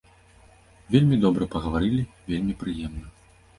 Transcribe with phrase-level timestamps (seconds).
[0.95, 2.01] Вельмі добра пагаварылі,
[2.35, 3.17] вельмі прыемна.